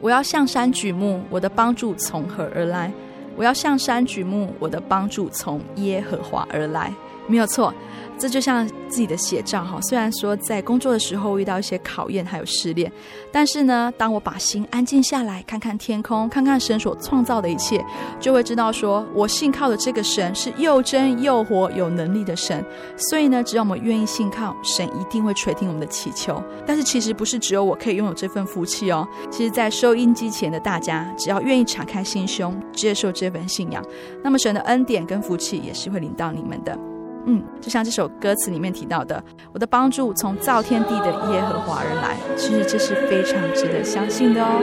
[0.00, 2.92] 我要向山举目，我的帮助从何而来？
[3.40, 6.92] 我要向山举目，我的帮助从耶和华而来。”
[7.26, 7.72] 没有错。
[8.20, 12.92] 这就像自己的写照哈，虽然说在工作的时候遇到一些考验还有试炼，
[13.32, 17.82] 但是呢，当我把心安静下来，看看天空，看看神所创造的一切，
[18.20, 22.62] 就会知道说我信靠的这个神是又真又活、有能力的神。
[22.94, 26.42] 所以呢，只要我们愿意信靠，神一定会垂听我们的祈求。
[26.66, 33.82] 但是其实不是只有我可以拥有这份福气哦，其实，在收音机前的大家，只要愿意敞开心胸，接受这份信仰，
[34.22, 36.78] 那么神的恩典跟福气也是会临到你们的。
[37.26, 44.62] 嗯，就像这首歌词里面提到的，我的帮助从造天地的耶和华而来，其实这是非常值得相信的哦。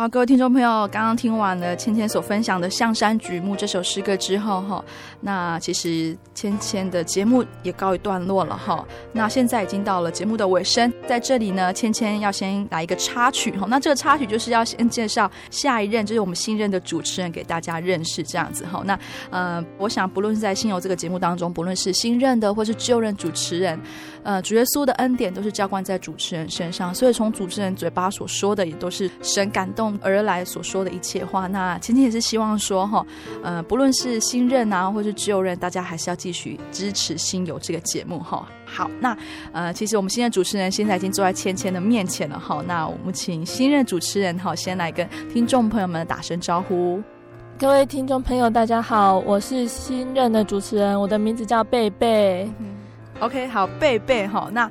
[0.00, 4.82] 好，各位听众朋友，刚刚听完了芊芊所分享的《象山举目》这首诗歌之后，哈，
[5.20, 8.82] 那其实芊芊的节目也告一段落了，哈。
[9.12, 13.66] 那现在已经到了节目的尾声，在这里呢，芊芊要先来一个插曲，哈。
[13.68, 18.80] 那这个插曲就是要先介绍下一任，就是我们新任的主持人给大家认识，这样子，哈。
[18.86, 18.96] 那
[19.28, 23.76] 呃，我想不论是在新游这个节目当中，不论是新任的或是旧任主持人，
[24.22, 33.04] 呃，主耶稣的恩典都是浇灌在主持人身上，所以从主持人嘴巴所说的也都是神感动而来所说的一切话，那芊芊也是希望说哈，
[33.42, 38.46] 呃，不论是新任啊，或是旧任，大家还是要继续支持新游这个节目哈。
[38.72, 39.16] 好，那
[39.52, 42.62] 呃，其实我们新任主持人现在已经坐在芊芊的面前了哈。
[42.66, 47.02] 那我们请新任主持人哈，先来跟听众朋友们打声招呼。
[47.58, 52.48] 各位听众朋友，大家好，我是新任的主持人，我的名字叫贝贝。
[52.58, 52.76] 嗯
[53.20, 54.70] OK，好，贝贝哈，那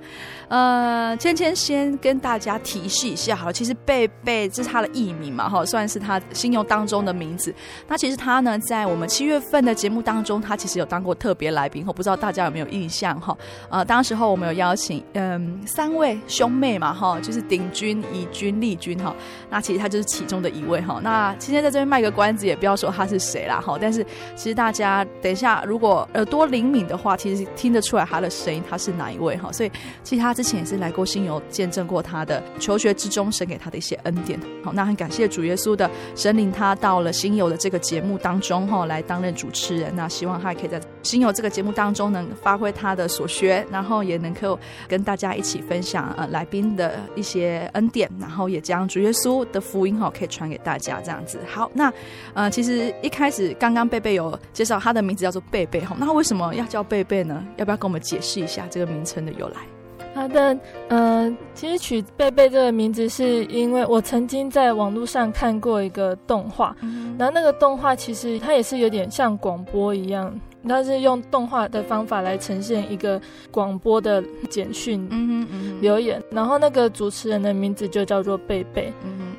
[0.49, 7.53] 呃，芊芊先跟大家提示一下，好了，其实贝贝这是他的艺名嘛，哈，算是他新游当中的名字。
[7.87, 13.37] 那其实他呢，在我们七月份的节目当中，他其实有当过特别来宾，我不知道大家有没有印象哈？
[13.69, 19.15] 呃，当时候我们有邀请嗯三位兄妹嘛，哈，就是鼎君、怡君、丽君哈。
[19.51, 20.99] 那其实他就是其中的一位哈。
[21.03, 23.77] 那芊芊在这边卖个关子，也不要说他是谁啦哈。
[23.79, 24.03] 但是
[24.35, 28.27] 其实大家等一下如果耳朵灵敏的话，其实听得出来他的。
[28.39, 29.51] 声音他是哪一位哈？
[29.51, 29.71] 所以
[30.01, 34.39] 其实他之前也是来过新游，见证过他的求学之中神给他的一些恩典。
[34.63, 39.93] 好，那很感谢主耶稣的神领他到了新游的这个节目当中哈，来担任主持人。
[39.93, 51.37] 那希望他可以在新游这个节目当中能发挥他的所学，然后也能够跟大家一起分享呃来宾的一些恩典，然后也将主耶稣的福音哈可以传给大家这样子。
[51.45, 51.91] 好，那
[52.33, 57.45] 呃其实一开始刚刚贝贝有介绍他的名字叫做贝贝哈，那为什么要叫贝贝呢？
[57.57, 58.39] 要不要跟我们解释？
[58.39, 59.78] 一下这个名称的由来。
[60.19, 60.53] 好的，
[60.89, 75.09] 嗯、呃，其实取贝贝这个名字是因为我曾经在网络上看过一个动画，嗯、然后那个动画其实它也是有点像广播一样，它是用动画的方法来呈现一个广播的简讯
[75.79, 78.91] 留言，然后那个主持人的名字就叫做贝贝。
[79.05, 79.29] 嗯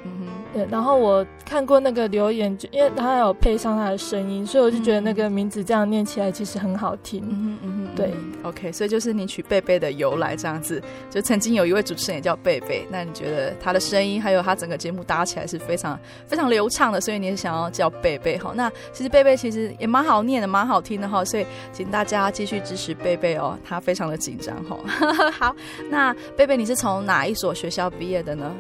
[0.53, 7.23] 对，然后我看过那个留言，就因为他有配上他的声音，所以我就觉得那个名字这样念起来其实很好听。
[7.25, 10.83] 嗯嗯嗯，对，OK，所以就是你取贝贝的由来这样子。
[11.09, 18.53] 就曾经有一位主持人也叫贝贝，那你觉得他的声音还有他整个节目搭起来是非常非常流畅的，所以你也想要叫贝贝哈？
[18.57, 24.77] 那其实贝贝其实也蛮好念的，蛮好听的哈，所以请大家继续支持贝贝哦，他非常的紧张哈。
[25.31, 25.55] 好，
[25.91, 28.53] 那贝贝你是从哪一所学校毕业的呢？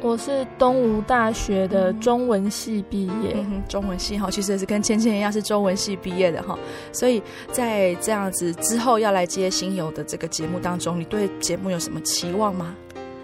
[0.00, 6.58] 我是东吴大学的中文系毕业，嗯、中文系哈，其实也是跟芊芊一样是中文系毕业的哈，
[6.92, 12.74] 所以在这样子之后要来接新友的这个节目当中，你对节目有什么期望吗？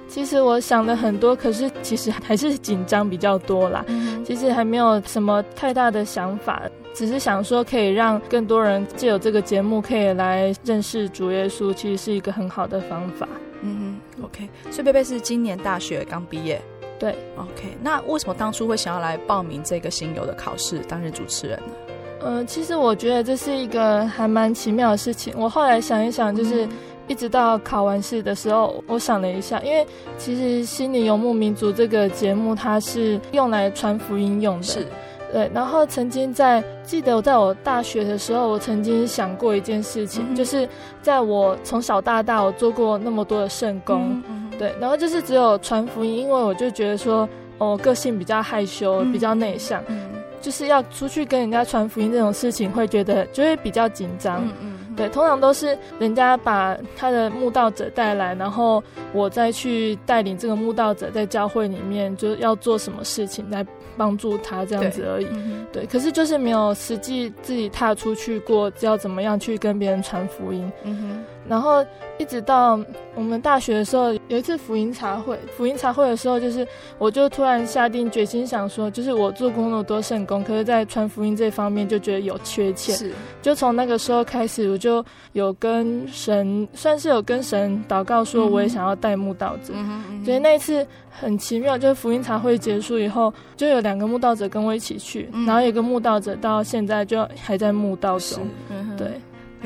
[0.07, 3.85] 其实我想了很多，可是其实还是紧张比较多啦。
[3.89, 6.63] 嗯、其实还没有什么太大的想法，
[6.95, 13.27] 只是想说可以让更多人借由这个节目可以来认识主耶稣，其实是一个很好的方法。
[13.63, 16.63] 嗯哼，OK，所以贝贝是今年大学刚毕业，
[17.05, 21.75] 对，OK，那为什么当初会想要来报名这个新游的考试，担任主持人呢？
[22.23, 25.35] 呃，其实我觉得这是一个还蛮奇妙的事情。
[25.37, 26.67] 我后来想一想，就是
[27.07, 29.87] 一直到考完试的时候，我想了一下，因为
[30.17, 34.87] 其实《心灵游牧民族》这个节目它是用来传福音用的，是。
[35.31, 40.67] 对，然后曾经在记得我在我大学的时候，我曾经想过一件事情，嗯、就是
[41.03, 47.29] 在我从小到大我做过那么多的圣工，嗯、对，然后就是只有传福音，因为我就觉得说，
[47.59, 54.45] 哦，个性比较害羞，比较内向，嗯、就是要出去跟人家传福音这种事情，会觉得就会比较紧张。
[54.45, 58.81] 嗯嗯对，通常都是人家把他的慕道者带来，然后
[59.13, 65.25] 我再去带领这个慕道者在教会里面，就是要做什么事情来帮助他这样子而已。
[65.25, 70.71] 对，嗯、对，可是就是没有实际自己踏出去过，要怎么样去跟别人传福音。
[70.85, 71.25] 嗯哼。
[71.49, 71.85] 然后
[72.19, 72.79] 一直到
[73.15, 76.67] 我们大学的时候，有一次福音茶会，福音茶会的时候，就是
[76.99, 82.95] 我就突然下定决心想说，就是我做工那么多圣工，可是在传福音这方面就觉得有缺欠。
[82.97, 83.13] 是。
[83.43, 89.73] 就从那个时候开始，我就有跟神，算是有跟神祷告说，我也想要带慕道者。
[89.75, 90.25] 嗯嗯。
[90.25, 98.47] 所以那一次很奇妙，就是福音茶会结束以后，就有两个慕道者跟我一起去，嗯、然后有个慕道者到现在就还在慕道中。
[98.71, 98.97] 嗯。
[98.97, 99.21] 对。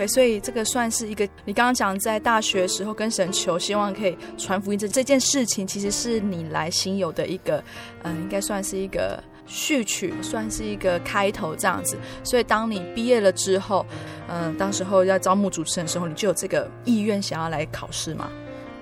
[0.06, 7.62] 所以这个算是一个你刚刚讲在大学时候跟神求，希望可以传福音这这件事情，其实是你来新友的一个，
[8.02, 11.96] 嗯、应该算是一个序曲，算是一个开头这样子。
[12.22, 13.84] 所以当你毕业了之后，
[14.28, 18.30] 嗯、呃，当时候要招募主持人的时候，你就有这个意愿想要来考试吗？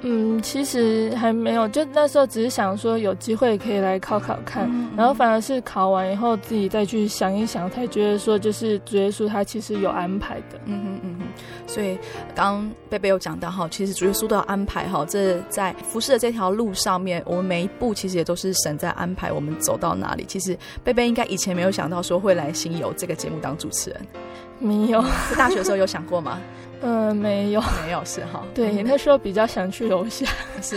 [0.09, 10.61] 嗯，其实还没有，就那时候只是想说有机会可以来考考看，嗯、然后反而是考完以后自己再去想一想，才觉得说就是主耶稣他其实有安排的。
[10.67, 11.27] 嗯哼嗯哼，
[11.67, 11.99] 所以
[12.37, 20.25] 刚刚贝贝有讲到哈，其实主耶稣都有安排哈，这在服侍的这条路上面，我们每一步其实也都是神在安排我们走到哪里。
[20.29, 24.01] 其实贝贝应该以前没有想到说会来新游这个节目当主持人，
[24.61, 26.39] 没有，在大学的时候有想过吗？
[26.83, 28.43] 嗯、呃，没有， 没有是哈。
[28.55, 30.27] 对，你那时候比较想去楼下，
[30.61, 30.77] 是，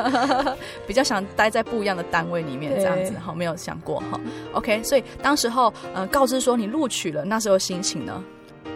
[0.86, 4.20] 比较想待在不一样的单位里面这样子哈，没有想过哈。
[4.52, 8.22] OK，所以当时候呃告知说你录取了，那时候心情呢？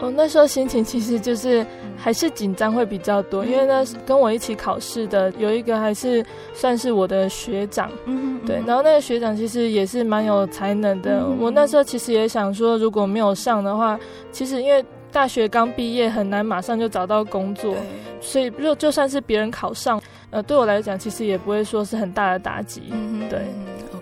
[0.01, 1.65] 哦，那时候心情其实就是
[1.95, 6.25] 还是紧张会比较多，因为那跟我一起考试的有一个还是
[6.55, 11.27] 算是我的学长，嗯，对，然后那个学长其实也是蛮有才能的。
[11.39, 14.01] 我那时候其实也想说，如果没有上的话，
[14.33, 14.83] 其实因为。
[15.13, 17.75] 大学刚毕业很难马上就找到工作，
[18.21, 20.01] 所以就就算是别人考上，
[20.31, 23.41] 呃，对我来讲其实也不会说是很大的打击，嗯，对。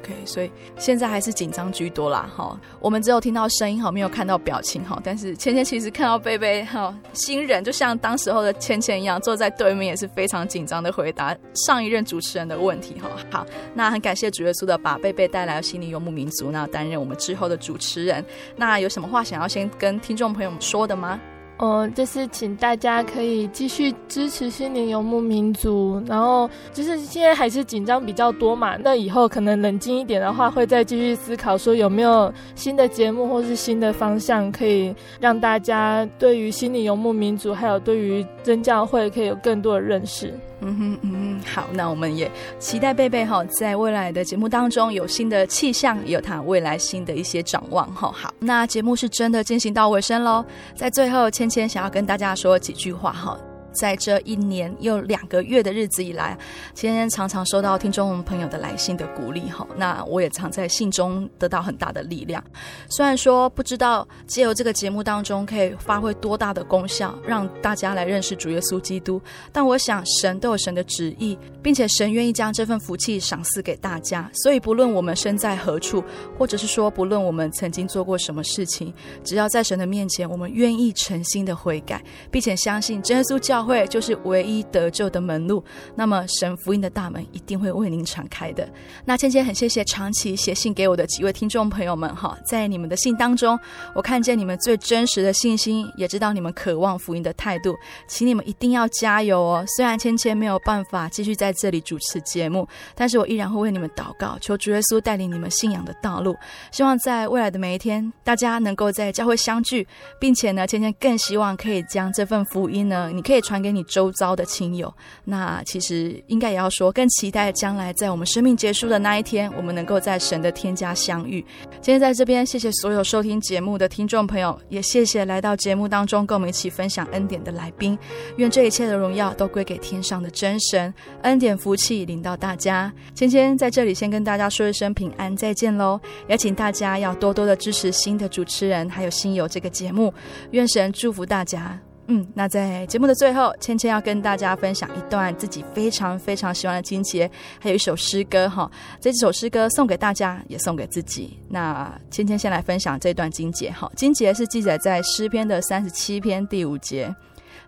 [0.09, 2.59] OK，所以现在还是紧张居多啦，哈。
[2.81, 4.99] 我们只有听到声音，哈，没有看到表情，哈。
[5.05, 11.37] 但是芊芊其实看到贝贝，哈，新人就像当时候的芊芊一样，坐在对面也是非常紧张的回答
[11.67, 13.11] 上一任主持人的问题，哈。
[13.31, 18.25] 好，那很感谢主耶稣的把贝贝带来心灵游牧民族，那担任我们之后的主持人。
[18.57, 21.21] 那有什么话想要先跟听众朋友们说的吗？
[21.59, 40.33] 哦，就是请大家可以继续支持心灵游牧民族，然后就是现在还是紧张比较多嘛，那以后可能冷静一点的话，会再继续思考说有没有新的节目或是新的方向，可以让大家对于心灵游牧民族还有对于真教会可以有更多的认识。
[40.61, 48.11] 嗯哼嗯哼，好，那我们也期待贝贝哈，在未来的节目当中有新的气象，有他未来新的一些展望哈。
[48.13, 50.45] 好，那节目是真的进行到尾声喽，
[50.75, 53.39] 在最后，芊芊想要跟大家说几句话哈。
[53.79, 56.37] 在这一年又两个月的日子以来，
[56.74, 62.43] 今天常常收到听众朋友的来信的鼓励哈，那我也常在信中得到很大的力量。
[62.89, 69.22] 虽然说不知道借由这个节目当中可以发挥多大的功效，让大家来认识主耶稣基督，
[69.53, 74.29] 但我想神都有神的旨意，并且神愿意将这份福气赏赐给大家。
[74.43, 76.03] 所以不论我们身在何处，
[76.37, 83.68] 或者是说不论我们曾经做过什么事情，只要在神的面前，我们愿意诚心的悔改，并且相信耶稣教。
[83.69, 85.62] 会就是唯一得救的门路，
[85.95, 88.66] 那么神福音的大门一定会为您敞开的。
[89.05, 93.59] 那芊芊很谢谢长期写信给我的几位听众朋友们哈，在你们的信当中，
[93.95, 99.64] 我看见你们最真实的信心，也知道你们渴望福音的态度，请你们一定要加油哦。
[99.77, 106.37] 虽然芊芊没有办法继续在这里主持节目，但是我依然会为你们祷告，求主耶稣带领你们信仰的道路。
[106.71, 109.87] 希望在未来的每一天，大家能够在教会相聚，
[110.21, 113.39] 并且呢，芊芊更希望可以将这份福音呢，你可以。
[113.49, 114.93] 传给你周遭的亲友，
[115.25, 121.45] 那其实应该也要说，更期待将来在我们生命结束的那一天，我们能够在神的天家相遇。
[121.81, 127.99] 今天在这边，谢谢所有收听节目的听众朋友，也谢谢来到节目当中跟我们一起分享恩典的来宾。
[128.37, 130.93] 愿这一切的荣耀都归给天上的真神，
[131.23, 132.93] 恩典福气临到大家。
[133.15, 136.01] 芊芊在这里先跟大家说一声平安，再见喽！
[136.29, 140.13] 也请大家要多多的支持新的主持人，还有新友这个节目。
[140.51, 141.88] 愿神祝福大家。
[142.11, 147.31] 嗯，那在节目的最后，芊芊要跟大家分享一段自己非常非常喜欢的经节，
[147.61, 148.71] 还有一首诗歌哈。
[148.99, 151.39] 这首诗歌送给大家，也送给自己。
[151.51, 153.91] 那芊芊先来分享这段经节哈。
[153.95, 157.15] 经节是记载在诗篇的三十七篇第五节：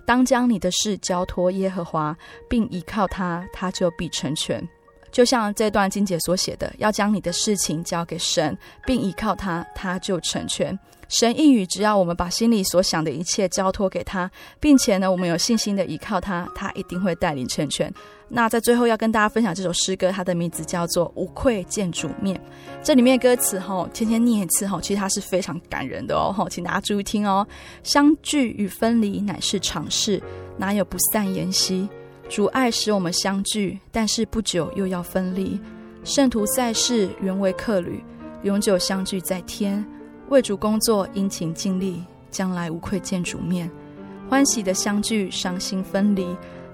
[0.07, 2.17] 当将你的事交托耶和华，
[2.49, 4.67] 并依靠他，他就必成全。
[5.13, 10.79] 就像这段经节所写的，要将你的事情交给神，并依靠他，他就成全。
[11.11, 14.31] 神应许，只要我们把心里所想的一切交托给他，
[14.61, 17.93] 并且呢，我们有信心的依靠他，他一定会带领成全。
[18.29, 22.37] 那在最后要跟大家分享这首诗歌，它的名字叫做《无愧见主面》。
[22.81, 27.45] 这里面歌词哈，天天念一次哈，其实它是非常感人的哦，请大家注意听哦。
[27.83, 30.23] 相聚与分离乃是常事，
[30.57, 31.89] 哪有不散筵席？
[32.29, 35.59] 主爱使我们相聚，但是不久又要分离。
[36.05, 38.01] 圣徒在世原为客旅，
[38.45, 39.85] 永久相聚在天。
[40.31, 43.69] 为主工作，殷勤尽力，将来无愧见主面。
[44.29, 46.25] 欢喜的相聚，伤心分离，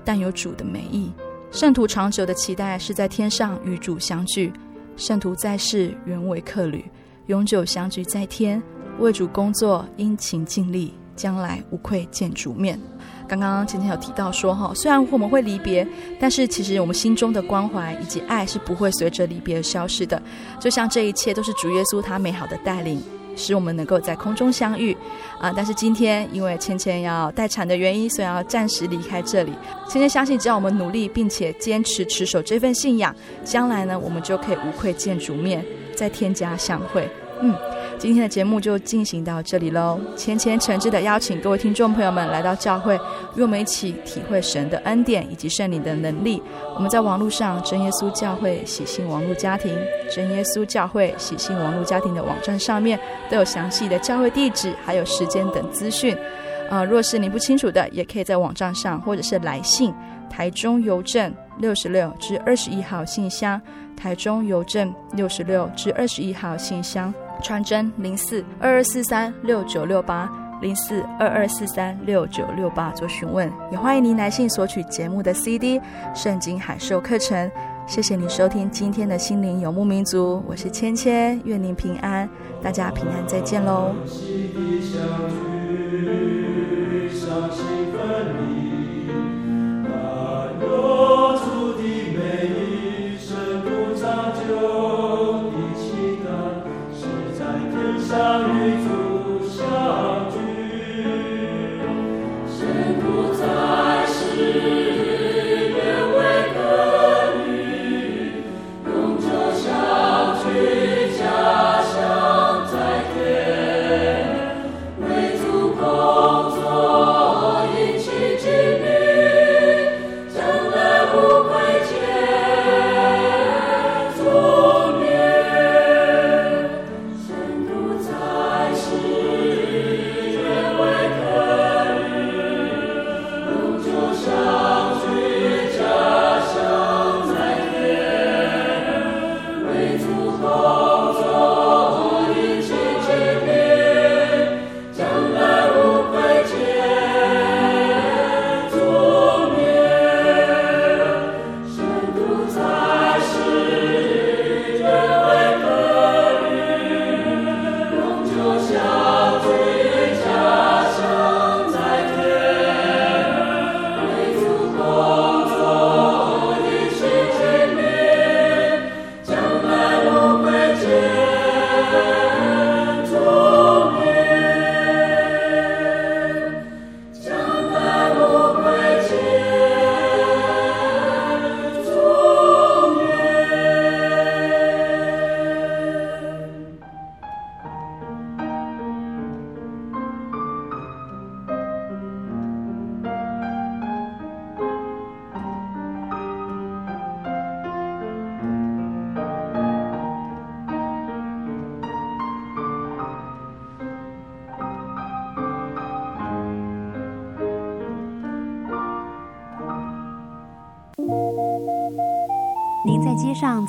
[0.05, 1.11] 但有主的美意。
[1.51, 4.53] 圣徒长久的期待是在天上与主相聚。
[4.99, 6.85] 圣徒在世原为客旅，
[7.29, 8.63] 永久相聚在天。
[8.99, 12.79] 为主工作，殷勤尽力，将来无愧见主面。
[13.27, 15.87] 刚刚前天有提到说哈，虽然我们会离别，
[16.21, 20.23] 但是其实我们心中的关怀以及爱是不会随着离别而消失的。
[20.61, 23.03] 就像这一切都是主耶稣他美好的带领，
[23.37, 24.97] 使我们能够在空中相遇
[25.39, 25.53] 啊。
[25.55, 29.53] 但是今天因为芊芊要待产的原因，所以要暂时离开这里。
[29.89, 33.15] 芊芊相信，只要我们努力并且坚持持守这份信仰，
[33.45, 35.65] 将来呢，我们就可以无愧见主面，
[35.95, 37.09] 在天家相会。
[37.41, 37.55] 嗯。
[37.99, 39.99] 今天的节目就进行到这里喽。
[40.17, 42.95] 芊芊诚挚的邀请各位听众朋友们来到教会，
[43.35, 46.43] 与我们一起体会神的恩典以及圣灵的能力。
[46.75, 49.75] 我们在网络上真耶稣教会喜信网络家庭、
[50.11, 56.15] 真耶稣教会喜信网络家庭的网站上面都有详细的教会地址还有时间等资讯。
[56.69, 59.93] 啊、呃，若是您不清楚的，也可以在网站上或者是来信
[60.29, 63.61] 台中邮政六十六至二十一号信箱，
[63.97, 67.13] 台中邮政六十六至二十一号信箱。
[67.43, 70.29] 传真零四二二四三六九六八
[70.61, 75.79] 零四二二四三六九六八做询问，也欢迎您来信索取节目的 CD
[76.15, 77.49] 《圣经海兽课程》。
[77.87, 82.29] 谢谢你收听今天的心灵游牧民族，我是芊芊，愿您平安，
[82.61, 83.95] 大家平安再见喽。